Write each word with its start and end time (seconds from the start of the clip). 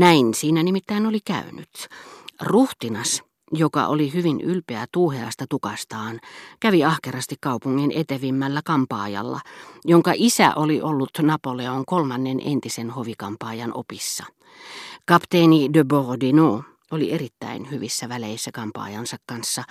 Näin 0.00 0.34
siinä 0.34 0.62
nimittäin 0.62 1.06
oli 1.06 1.20
käynyt. 1.24 1.88
Ruhtinas, 2.40 3.22
joka 3.52 3.86
oli 3.86 4.12
hyvin 4.12 4.40
ylpeä 4.40 4.86
tuuheasta 4.92 5.44
tukastaan, 5.50 6.20
kävi 6.60 6.84
ahkerasti 6.84 7.36
kaupungin 7.40 7.92
etevimmällä 7.94 8.60
kampaajalla, 8.64 9.40
jonka 9.84 10.12
isä 10.16 10.52
oli 10.56 10.80
ollut 10.82 11.10
Napoleon 11.22 11.84
kolmannen 11.86 12.40
entisen 12.44 12.90
hovikampaajan 12.90 13.72
opissa. 13.74 14.24
Kapteeni 15.06 15.70
de 15.74 15.84
Borodino 15.84 16.62
oli 16.90 17.12
erittäin 17.12 17.70
hyvissä 17.70 18.08
väleissä 18.08 18.50
kampaajansa 18.54 19.16
kanssa, 19.26 19.64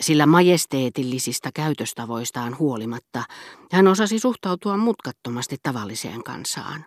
sillä 0.00 0.26
majesteetillisista 0.26 1.50
käytöstavoistaan 1.54 2.58
huolimatta 2.58 3.24
hän 3.72 3.88
osasi 3.88 4.18
suhtautua 4.18 4.76
mutkattomasti 4.76 5.56
tavalliseen 5.62 6.24
kansaan. 6.24 6.84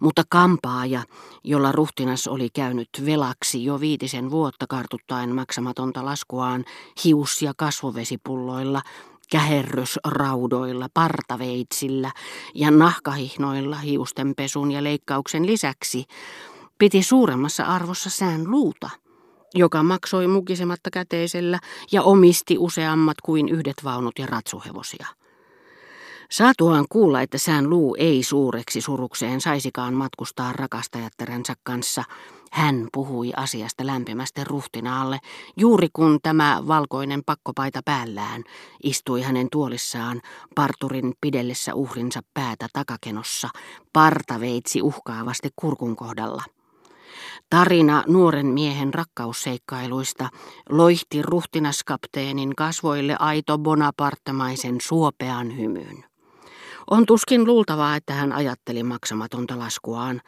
Mutta 0.00 0.22
kampaaja, 0.28 1.02
jolla 1.44 1.72
ruhtinas 1.72 2.26
oli 2.28 2.48
käynyt 2.50 2.88
velaksi 3.06 3.64
jo 3.64 3.80
viitisen 3.80 4.30
vuotta 4.30 4.66
kartuttaen 4.66 5.34
maksamatonta 5.34 6.04
laskuaan 6.04 6.64
hius- 7.04 7.42
ja 7.42 7.52
kasvovesipulloilla, 7.56 8.82
käherrysraudoilla, 9.30 10.88
partaveitsillä 10.94 12.10
ja 12.54 12.70
nahkahihnoilla 12.70 13.76
hiustenpesun 13.76 14.72
ja 14.72 14.84
leikkauksen 14.84 15.46
lisäksi, 15.46 16.04
piti 16.78 17.02
suuremmassa 17.02 17.64
arvossa 17.64 18.10
sään 18.10 18.50
luuta, 18.50 18.90
joka 19.54 19.82
maksoi 19.82 20.26
mukisematta 20.26 20.90
käteisellä 20.90 21.58
ja 21.92 22.02
omisti 22.02 22.58
useammat 22.58 23.16
kuin 23.22 23.48
yhdet 23.48 23.84
vaunut 23.84 24.18
ja 24.18 24.26
ratsuhevosia. 24.26 25.06
Saatuaan 26.30 26.86
kuulla, 26.88 27.22
että 27.22 27.38
sään 27.38 27.70
luu 27.70 27.96
ei 27.98 28.22
suureksi 28.22 28.80
surukseen 28.80 29.40
saisikaan 29.40 29.94
matkustaa 29.94 30.52
rakastajattarensa 30.52 31.54
kanssa, 31.62 32.04
hän 32.52 32.88
puhui 32.92 33.32
asiasta 33.36 33.86
lämpimästi 33.86 34.44
ruhtinaalle, 34.44 35.18
juuri 35.56 35.88
kun 35.92 36.18
tämä 36.22 36.62
valkoinen 36.66 37.22
pakkopaita 37.26 37.80
päällään 37.84 38.44
istui 38.82 39.22
hänen 39.22 39.48
tuolissaan 39.52 40.20
parturin 40.54 41.12
pidellessä 41.20 41.74
uhrinsa 41.74 42.20
päätä 42.34 42.66
takakenossa, 42.72 43.48
partaveitsi 43.92 44.82
uhkaavasti 44.82 45.48
kurkun 45.56 45.96
kohdalla. 45.96 46.42
Tarina 47.50 48.04
nuoren 48.06 48.46
miehen 48.46 48.94
rakkausseikkailuista 48.94 50.28
loihti 50.68 51.22
ruhtinaskapteenin 51.22 52.56
kasvoille 52.56 53.16
aito 53.18 53.58
bonapartemaisen 53.58 54.76
suopean 54.80 55.56
hymyn. 55.58 56.09
On 56.90 57.06
tuskin 57.06 57.46
luultavaa, 57.46 57.96
että 57.96 58.12
hän 58.12 58.32
ajatteli 58.32 58.82
maksamatonta 58.82 59.58
laskuaan, 59.58 60.20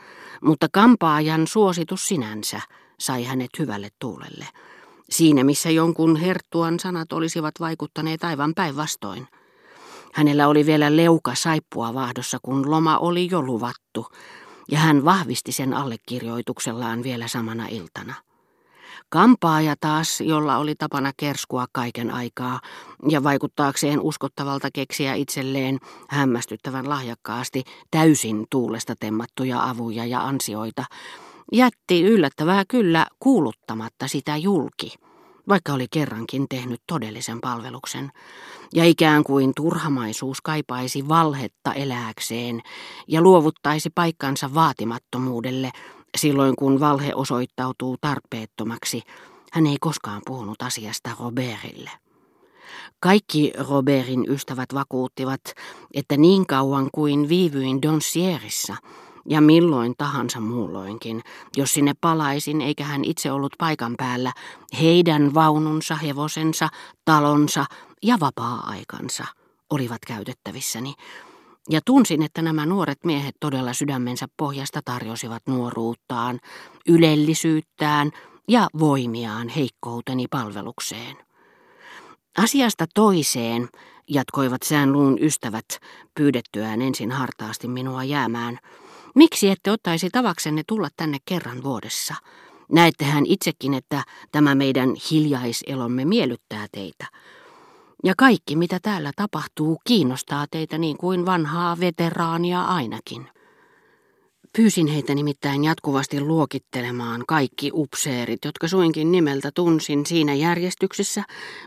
mutta 0.42 0.66
kampaajan 0.72 1.46
suositus 1.46 2.08
sinänsä 2.08 2.60
sai 3.00 3.24
hänet 3.24 3.50
hyvälle 3.58 3.88
tuulelle. 3.98 4.48
Siinä 5.10 5.44
missä 5.44 5.70
jonkun 5.70 6.16
herttuan 6.16 6.80
sanat 6.80 7.12
olisivat 7.12 7.54
vaikuttaneet 7.60 8.24
aivan 8.24 8.52
päinvastoin. 8.54 9.28
Hänellä 10.12 10.48
oli 10.48 10.66
vielä 10.66 10.96
leuka 10.96 11.34
saippua 11.34 11.94
vaahdossa, 11.94 12.38
kun 12.42 12.70
loma 12.70 12.98
oli 12.98 13.28
jo 13.30 13.42
luvattu, 13.42 14.06
ja 14.70 14.78
hän 14.78 15.04
vahvisti 15.04 15.52
sen 15.52 15.74
allekirjoituksellaan 15.74 17.02
vielä 17.02 17.28
samana 17.28 17.66
iltana. 17.66 18.14
Kampaaja 19.08 19.74
taas, 19.80 20.20
jolla 20.20 20.56
oli 20.56 20.74
tapana 20.74 21.12
kerskua 21.16 21.66
kaiken 21.72 22.10
aikaa 22.10 22.60
ja 23.08 23.22
vaikuttaakseen 23.22 24.00
uskottavalta 24.00 24.68
keksiä 24.74 25.14
itselleen 25.14 25.78
hämmästyttävän 26.08 26.88
lahjakkaasti 26.88 27.64
täysin 27.90 28.46
tuulesta 28.50 28.94
temmattuja 29.00 29.68
avuja 29.68 30.06
ja 30.06 30.20
ansioita, 30.20 30.84
jätti 31.52 32.02
yllättävää 32.02 32.64
kyllä 32.68 33.06
kuuluttamatta 33.20 34.08
sitä 34.08 34.36
julki, 34.36 34.94
vaikka 35.48 35.72
oli 35.72 35.86
kerrankin 35.90 36.46
tehnyt 36.48 36.80
todellisen 36.86 37.40
palveluksen, 37.40 38.12
ja 38.74 38.84
ikään 38.84 39.24
kuin 39.24 39.52
turhamaisuus 39.56 40.40
kaipaisi 40.40 41.08
valhetta 41.08 41.72
elääkseen 41.72 42.62
ja 43.08 43.20
luovuttaisi 43.20 43.90
paikkansa 43.94 44.54
vaatimattomuudelle, 44.54 45.70
Silloin 46.18 46.56
kun 46.56 46.80
valhe 46.80 47.14
osoittautuu 47.14 47.96
tarpeettomaksi, 48.00 49.02
hän 49.52 49.66
ei 49.66 49.76
koskaan 49.80 50.22
puhunut 50.26 50.62
asiasta 50.62 51.10
Robertille. 51.20 51.90
Kaikki 53.00 53.52
Robertin 53.68 54.30
ystävät 54.30 54.74
vakuuttivat, 54.74 55.40
että 55.94 56.16
niin 56.16 56.46
kauan 56.46 56.88
kuin 56.92 57.28
viivyin 57.28 57.82
Donsierissa 57.82 58.76
ja 59.28 59.40
milloin 59.40 59.94
tahansa 59.98 60.40
muulloinkin, 60.40 61.22
jos 61.56 61.74
sinne 61.74 61.92
palaisin 62.00 62.60
eikä 62.60 62.84
hän 62.84 63.04
itse 63.04 63.32
ollut 63.32 63.52
paikan 63.58 63.94
päällä, 63.98 64.32
heidän 64.80 65.34
vaununsa, 65.34 65.96
hevosensa, 65.96 66.68
talonsa 67.04 67.64
ja 68.02 68.20
vapaa-aikansa 68.20 69.24
olivat 69.70 70.00
käytettävissäni, 70.06 70.94
ja 71.70 71.80
tunsin, 71.86 72.22
että 72.22 72.42
nämä 72.42 72.66
nuoret 72.66 72.98
miehet 73.04 73.34
todella 73.40 73.72
sydämensä 73.72 74.26
pohjasta 74.36 74.80
tarjosivat 74.84 75.42
nuoruuttaan, 75.46 76.40
ylellisyyttään 76.88 78.10
ja 78.48 78.68
voimiaan 78.78 79.48
heikkouteni 79.48 80.26
palvelukseen. 80.30 81.16
Asiasta 82.38 82.86
toiseen 82.94 83.68
jatkoivat 84.08 84.62
säänluun 84.62 85.18
ystävät 85.20 85.66
pyydettyään 86.14 86.82
ensin 86.82 87.10
hartaasti 87.10 87.68
minua 87.68 88.04
jäämään. 88.04 88.58
Miksi 89.14 89.48
ette 89.48 89.70
ottaisi 89.70 90.10
tavaksenne 90.10 90.62
tulla 90.66 90.88
tänne 90.96 91.18
kerran 91.24 91.62
vuodessa? 91.62 92.14
Näettehän 92.72 93.26
itsekin, 93.26 93.74
että 93.74 94.04
tämä 94.32 94.54
meidän 94.54 94.94
hiljaiselomme 95.10 96.04
miellyttää 96.04 96.66
teitä. 96.72 97.06
Ja 98.04 98.14
kaikki, 98.18 98.56
mitä 98.56 98.78
täällä 98.82 99.12
tapahtuu, 99.16 99.80
kiinnostaa 99.86 100.46
teitä 100.50 100.78
niin 100.78 100.96
kuin 100.96 101.26
vanhaa 101.26 101.80
veteraania 101.80 102.62
ainakin. 102.62 103.26
Pyysin 104.56 104.86
heitä 104.86 105.14
nimittäin 105.14 105.64
jatkuvasti 105.64 106.20
luokittelemaan 106.20 107.24
kaikki 107.28 107.70
upseerit, 107.74 108.44
jotka 108.44 108.68
suinkin 108.68 109.12
nimeltä 109.12 109.50
tunsin 109.54 110.06
siinä 110.06 110.34
järjestyksessä, 110.34 111.22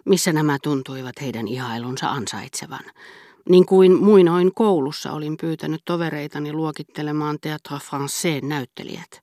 missä 0.06 0.34
nämä 0.34 0.58
tuntuivat 0.64 1.22
heidän 1.22 1.48
ihailunsa 1.48 2.12
ansaitsevan. 2.12 2.84
Niin 3.50 3.66
kuin 3.66 4.04
muinoin 4.04 4.54
koulussa 4.54 5.12
olin 5.12 5.38
pyytänyt 5.38 5.82
tovereitani 5.86 6.54
luokittelemaan 6.54 7.36
Théâtre 7.36 7.78
Français 7.78 8.48
näyttelijät. 8.48 9.22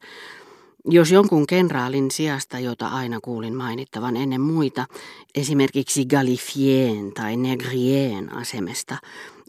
Jos 0.84 1.10
jonkun 1.10 1.47
kenraalin 1.47 2.10
sijasta, 2.10 2.59
jota 2.59 2.87
aina 2.87 3.19
kuulin 3.22 3.56
mainittavan 3.56 4.16
ennen 4.16 4.41
muita, 4.41 4.87
esimerkiksi 5.34 6.06
Galifien 6.06 7.12
tai 7.12 7.37
Negrien 7.37 8.32
asemesta, 8.32 8.97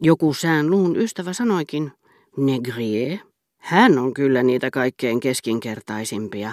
joku 0.01 0.33
sään 0.33 0.69
luun 0.69 0.95
ystävä 0.95 1.33
sanoikin, 1.33 1.91
Negrie, 2.37 3.19
hän 3.57 3.99
on 3.99 4.13
kyllä 4.13 4.43
niitä 4.43 4.71
kaikkein 4.71 5.19
keskinkertaisimpia, 5.19 6.51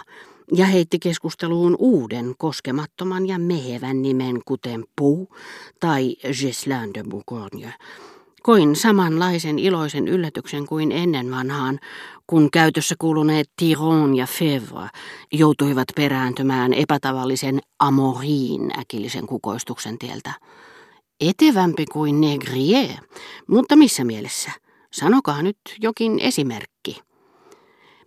ja 0.52 0.66
heitti 0.66 0.98
keskusteluun 0.98 1.76
uuden 1.78 2.34
koskemattoman 2.38 3.28
ja 3.28 3.38
mehevän 3.38 4.02
nimen 4.02 4.40
kuten 4.44 4.84
Pou 5.00 5.26
tai 5.80 6.16
Gislain 6.40 6.94
de 6.94 7.02
Bourgogne, 7.02 7.74
Koin 8.42 8.76
samanlaisen 8.76 9.58
iloisen 9.58 10.08
yllätyksen 10.08 10.66
kuin 10.66 10.92
ennen 10.92 11.30
vanhaan, 11.30 11.78
kun 12.26 12.50
käytössä 12.50 12.94
kuuluneet 12.98 13.50
Tiron 13.56 14.16
ja 14.16 14.26
Fevre 14.26 14.88
joutuivat 15.32 15.88
perääntymään 15.96 16.74
epätavallisen 16.74 17.60
Amoriin 17.78 18.78
äkillisen 18.78 19.26
kukoistuksen 19.26 19.98
tieltä. 19.98 20.32
Etevämpi 21.20 21.86
kuin 21.86 22.20
Negrier, 22.20 22.96
mutta 23.46 23.76
missä 23.76 24.04
mielessä? 24.04 24.50
Sanokaa 24.92 25.42
nyt 25.42 25.58
jokin 25.80 26.18
esimerkki. 26.18 27.02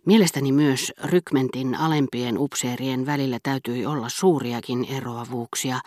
Mielestäni 0.06 0.52
myös 0.52 0.94
rykmentin 1.04 1.76
alempien 1.76 2.38
upseerien 2.38 3.06
välillä 3.06 3.40
täytyi 3.44 3.86
olla 3.86 4.10
suuriakin 4.10 4.86
eroavuuksia, 4.86 5.80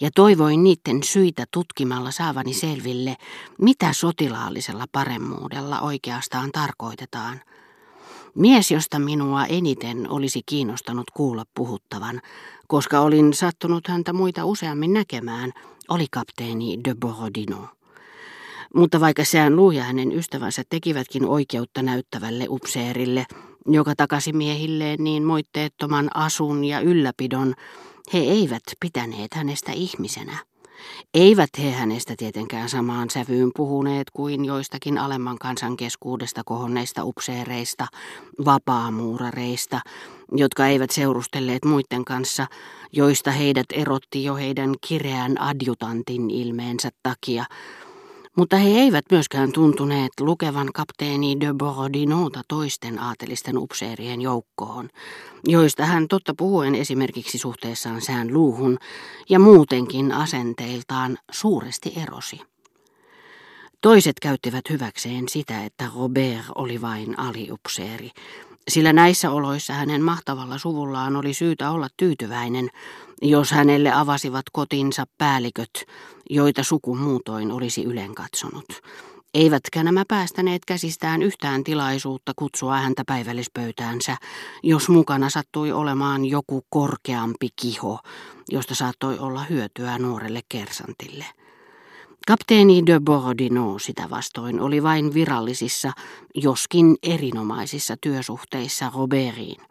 ja 0.00 0.10
toivoin 0.14 0.64
niiden 0.64 1.02
syitä 1.02 1.44
tutkimalla 1.50 2.10
saavani 2.10 2.54
selville, 2.54 3.16
mitä 3.60 3.92
sotilaallisella 3.92 4.84
paremmuudella 4.92 5.80
oikeastaan 5.80 6.52
tarkoitetaan. 6.52 7.40
Mies, 8.34 8.70
josta 8.70 8.98
minua 8.98 9.46
eniten 9.46 10.10
olisi 10.10 10.40
kiinnostanut 10.46 11.10
kuulla 11.10 11.44
puhuttavan, 11.54 12.20
koska 12.68 13.00
olin 13.00 13.34
sattunut 13.34 13.88
häntä 13.88 14.12
muita 14.12 14.44
useammin 14.44 14.92
näkemään, 14.92 15.52
oli 15.88 16.06
kapteeni 16.10 16.78
de 16.84 16.94
Borodino. 16.94 17.68
Mutta 18.74 19.00
vaikka 19.00 19.24
sään 19.24 19.56
luu 19.56 19.70
ja 19.70 19.84
hänen 19.84 20.12
ystävänsä 20.12 20.62
tekivätkin 20.68 21.24
oikeutta 21.24 21.82
näyttävälle 21.82 22.46
upseerille, 22.48 23.26
joka 23.66 23.94
takasi 23.96 24.32
miehilleen 24.32 25.04
niin 25.04 25.24
moitteettoman 25.24 26.10
asun 26.14 26.64
ja 26.64 26.80
ylläpidon, 26.80 27.54
he 28.12 28.18
eivät 28.18 28.62
pitäneet 28.80 29.34
hänestä 29.34 29.72
ihmisenä. 29.72 30.38
Eivät 31.14 31.50
he 31.58 31.72
hänestä 31.72 32.14
tietenkään 32.16 32.68
samaan 32.68 33.10
sävyyn 33.10 33.50
puhuneet 33.56 34.10
kuin 34.10 34.44
joistakin 34.44 34.98
alemman 34.98 35.38
kansan 35.38 35.76
keskuudesta 35.76 36.42
kohonneista 36.44 37.04
upseereista, 37.04 37.86
vapaamuurareista, 38.44 39.80
jotka 40.32 40.66
eivät 40.66 40.90
seurustelleet 40.90 41.64
muiden 41.64 42.04
kanssa, 42.04 42.46
joista 42.92 43.30
heidät 43.30 43.66
erotti 43.72 44.24
jo 44.24 44.34
heidän 44.34 44.74
kireän 44.88 45.40
adjutantin 45.40 46.30
ilmeensä 46.30 46.90
takia, 47.02 47.44
mutta 48.36 48.56
he 48.56 48.68
eivät 48.68 49.04
myöskään 49.10 49.52
tuntuneet 49.52 50.10
lukevan 50.20 50.72
kapteeni 50.74 51.40
de 51.40 51.54
Borodinota 51.58 52.42
toisten 52.48 52.98
aatelisten 52.98 53.58
upseerien 53.58 54.20
joukkoon, 54.20 54.88
joista 55.44 55.86
hän 55.86 56.08
totta 56.08 56.34
puhuen 56.38 56.74
esimerkiksi 56.74 57.38
suhteessaan 57.38 58.00
sään 58.00 58.32
luuhun 58.32 58.78
ja 59.28 59.38
muutenkin 59.38 60.12
asenteiltaan 60.12 61.18
suuresti 61.30 61.92
erosi. 61.96 62.40
Toiset 63.80 64.20
käyttivät 64.20 64.70
hyväkseen 64.70 65.28
sitä, 65.28 65.64
että 65.64 65.90
Robert 65.94 66.44
oli 66.54 66.80
vain 66.80 67.18
aliupseeri, 67.18 68.10
sillä 68.68 68.92
näissä 68.92 69.30
oloissa 69.30 69.72
hänen 69.72 70.02
mahtavalla 70.02 70.58
suvullaan 70.58 71.16
oli 71.16 71.34
syytä 71.34 71.70
olla 71.70 71.88
tyytyväinen, 71.96 72.68
jos 73.22 73.50
hänelle 73.50 73.92
avasivat 73.92 74.44
kotinsa 74.52 75.04
päälliköt, 75.18 75.70
joita 76.30 76.62
suku 76.62 76.94
muutoin 76.94 77.52
olisi 77.52 77.84
ylen 77.84 78.14
katsonut. 78.14 78.66
Eivätkä 79.34 79.82
nämä 79.82 80.04
päästäneet 80.08 80.64
käsistään 80.66 81.22
yhtään 81.22 81.64
tilaisuutta 81.64 82.32
kutsua 82.36 82.76
häntä 82.78 83.02
päivällispöytäänsä, 83.06 84.16
jos 84.62 84.88
mukana 84.88 85.30
sattui 85.30 85.72
olemaan 85.72 86.24
joku 86.24 86.62
korkeampi 86.70 87.48
kiho, 87.56 87.98
josta 88.48 88.74
saattoi 88.74 89.18
olla 89.18 89.44
hyötyä 89.44 89.98
nuorelle 89.98 90.40
kersantille. 90.48 91.24
Kapteeni 92.28 92.86
de 92.86 93.00
Borodino 93.00 93.78
sitä 93.78 94.10
vastoin 94.10 94.60
oli 94.60 94.82
vain 94.82 95.14
virallisissa, 95.14 95.92
joskin 96.34 96.96
erinomaisissa 97.02 97.96
työsuhteissa 98.00 98.92
Robertiin. 98.94 99.62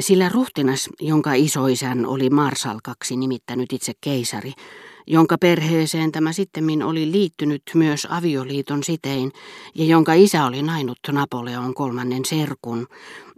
Sillä 0.00 0.28
ruhtinas, 0.28 0.88
jonka 1.00 1.32
isoisän 1.34 2.06
oli 2.06 2.30
marsalkaksi 2.30 3.16
nimittänyt 3.16 3.72
itse 3.72 3.92
keisari, 4.00 4.52
jonka 5.06 5.38
perheeseen 5.38 6.12
tämä 6.12 6.32
sittemmin 6.32 6.82
oli 6.82 7.12
liittynyt 7.12 7.62
myös 7.74 8.06
avioliiton 8.10 8.84
sitein 8.84 9.32
ja 9.74 9.84
jonka 9.84 10.12
isä 10.12 10.44
oli 10.44 10.62
nainut 10.62 10.98
Napoleon 11.12 11.74
kolmannen 11.74 12.24
serkun 12.24 12.86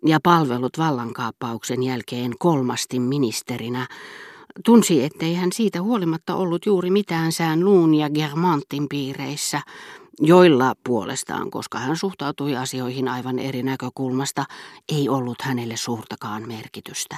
ja 0.07 0.19
palvellut 0.23 0.79
vallankaappauksen 0.79 1.83
jälkeen 1.83 2.33
kolmasti 2.39 3.01
ministerinä, 3.01 3.87
tunsi, 4.65 5.05
ettei 5.05 5.35
hän 5.35 5.53
siitä 5.53 5.83
huolimatta 5.83 6.35
ollut 6.35 6.67
juuri 6.67 6.91
mitään 6.91 7.33
sään 7.33 7.65
luun 7.65 7.95
ja 7.95 8.11
Germantin 8.11 8.89
piireissä, 8.89 9.61
joilla 10.21 10.75
puolestaan, 10.85 11.51
koska 11.51 11.79
hän 11.79 11.97
suhtautui 11.97 12.57
asioihin 12.57 13.09
aivan 13.09 13.39
eri 13.39 13.63
näkökulmasta, 13.63 14.45
ei 14.93 15.09
ollut 15.09 15.43
hänelle 15.43 15.77
suurtakaan 15.77 16.49
merkitystä. 16.49 17.17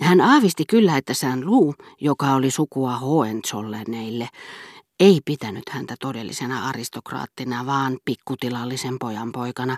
Hän 0.00 0.20
aavisti 0.20 0.64
kyllä, 0.68 0.96
että 0.96 1.14
sään 1.14 1.46
luu, 1.46 1.74
joka 2.00 2.34
oli 2.34 2.50
sukua 2.50 2.96
Hohenzollerneille, 2.96 4.28
ei 5.00 5.20
pitänyt 5.24 5.68
häntä 5.70 5.94
todellisena 6.00 6.68
aristokraattina, 6.68 7.66
vaan 7.66 7.98
pikkutilallisen 8.04 8.96
pojan 9.00 9.32
poikana, 9.32 9.76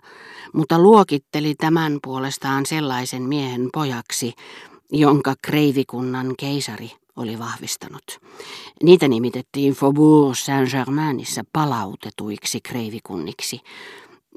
mutta 0.54 0.78
luokitteli 0.78 1.54
tämän 1.54 1.98
puolestaan 2.02 2.66
sellaisen 2.66 3.22
miehen 3.22 3.68
pojaksi, 3.72 4.32
jonka 4.92 5.34
kreivikunnan 5.42 6.34
keisari 6.38 6.92
oli 7.16 7.38
vahvistanut. 7.38 8.20
Niitä 8.82 9.08
nimitettiin 9.08 9.72
Faubourg 9.72 10.36
Saint-Germainissa 10.36 11.44
palautetuiksi 11.52 12.60
kreivikunniksi, 12.60 13.60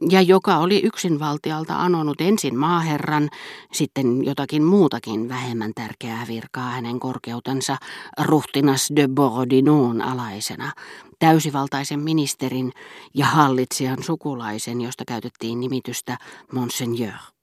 ja 0.10 0.22
joka 0.22 0.58
oli 0.58 0.82
yksinvaltialta 0.84 1.82
anonut 1.82 2.22
ensin 2.22 2.58
maaherran, 2.58 3.30
sitten 3.74 4.26
jotakin 4.26 4.64
muutakin 4.64 5.30
vähemmän 5.30 5.72
tärkeää 5.76 6.26
virkaa 6.28 6.70
hänen 6.70 7.00
korkeutensa 7.00 7.78
ruhtinas 8.22 8.90
de 8.96 9.08
Bordinon 9.08 10.02
alaisena, 10.02 10.72
täysivaltaisen 11.20 12.00
ministerin 12.00 12.72
ja 13.14 13.26
hallitsijan 13.26 14.04
sukulaisen, 14.04 14.82
josta 14.82 15.04
käytettiin 15.08 15.60
nimitystä 15.60 16.18
Monseigneur. 16.52 17.35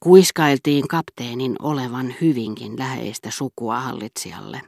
Kuiskailtiin 0.00 0.88
kapteenin 0.88 1.56
olevan 1.62 2.14
hyvinkin 2.20 2.78
läheistä 2.78 3.30
sukua 3.30 3.80
hallitsijalle. 3.80 4.60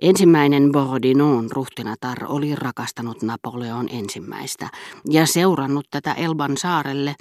Ensimmäinen 0.00 0.72
Bordinon 0.72 1.50
ruhtinatar 1.50 2.18
oli 2.28 2.54
rakastanut 2.54 3.22
Napoleon 3.22 3.88
ensimmäistä 3.90 4.68
ja 5.10 5.26
seurannut 5.26 5.86
tätä 5.90 6.12
Elban 6.12 6.56
saarelle. 6.56 7.14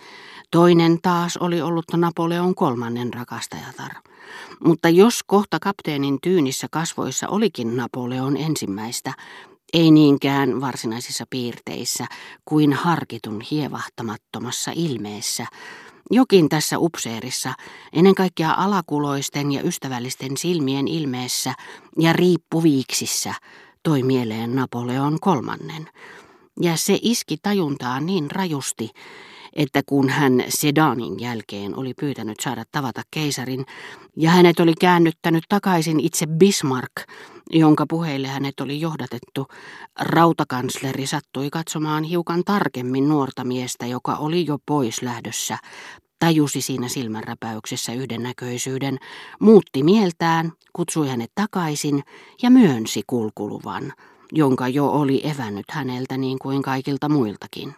Toinen 0.52 1.02
taas 1.02 1.38
oli 1.38 1.62
ollut 1.62 1.86
Napoleon 1.96 2.56
kolmannen 2.56 3.14
rakastajatar. 3.14 3.92
Mutta 4.64 4.90
jos 4.90 5.24
kohta 5.24 5.58
kapteenin 5.62 6.18
tyynissä 6.24 6.68
kasvoissa 6.72 7.28
olikin 7.28 7.78
Napoleon 7.78 8.38
ensimmäistä, 8.38 9.14
ei 9.74 9.92
niinkään 9.92 10.62
varsinaisissa 10.62 11.26
piirteissä 11.30 12.06
kuin 12.46 12.74
harkitun 12.74 13.42
hievahtamattomassa 13.42 14.72
ilmeessä, 14.76 15.46
jokin 16.12 16.50
tässä 16.50 16.80
upseerissa, 16.80 17.54
ennen 17.94 18.16
kaikkea 18.16 18.54
alakuloisten 18.58 19.52
ja 19.52 19.62
ystävällisten 19.62 20.38
silmien 20.38 20.88
ilmeessä 20.88 21.54
ja 22.00 22.14
riippuviiksissä, 22.14 23.34
toi 23.84 24.04
mieleen 24.04 24.56
Napoleon 24.56 25.20
kolmannen. 25.20 25.90
Ja 26.62 26.78
se 26.78 27.00
iski 27.02 27.38
tajuntaan 27.38 28.06
niin 28.06 28.32
rajusti, 28.32 28.92
että 29.56 29.82
kun 29.86 30.10
hän 30.10 30.44
Sedanin 30.50 31.20
jälkeen 31.20 31.78
oli 31.78 31.94
pyytänyt 31.94 32.40
saada 32.40 32.64
tavata 32.72 33.02
keisarin, 33.12 33.66
ja 34.18 34.32
hänet 34.32 34.60
oli 34.60 34.74
käännyttänyt 34.82 35.44
takaisin 35.50 36.00
itse 36.00 36.28
Bismarck, 36.28 36.94
jonka 37.50 37.86
puheille 37.90 38.28
hänet 38.28 38.60
oli 38.60 38.82
johdatettu, 38.82 39.48
rautakansleri 40.00 41.08
sattui 41.08 41.50
katsomaan 41.50 42.04
hiukan 42.04 42.44
tarkemmin 42.46 43.10
nuorta 43.10 43.44
miestä, 43.44 43.86
joka 43.86 44.16
oli 44.16 44.46
jo 44.46 44.58
pois 44.66 45.02
lähdössä, 45.02 45.58
tajusi 46.20 46.62
siinä 46.62 46.88
silmänräpäyksessä 46.88 47.94
yhdennäköisyyden, 47.94 48.98
muutti 49.40 49.84
mieltään, 49.84 50.52
kutsui 50.74 51.10
hänet 51.10 51.32
takaisin 51.36 52.04
ja 52.42 52.50
myönsi 52.50 53.02
kulkuluvan, 53.08 53.94
jonka 54.32 54.68
jo 54.68 54.88
oli 54.88 55.28
evännyt 55.28 55.66
häneltä 55.72 56.18
niin 56.18 56.40
kuin 56.40 56.62
kaikilta 56.62 57.10
muiltakin. 57.10 57.74